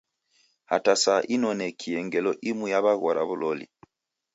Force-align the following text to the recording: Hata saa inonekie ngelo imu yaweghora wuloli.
Hata 0.69 0.93
saa 1.03 1.21
inonekie 1.35 1.97
ngelo 2.05 2.31
imu 2.49 2.65
yaweghora 2.73 3.21
wuloli. 3.29 3.65